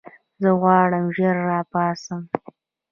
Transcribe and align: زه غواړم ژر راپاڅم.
زه 0.41 0.49
غواړم 0.61 1.05
ژر 1.15 1.35
راپاڅم. 1.49 2.21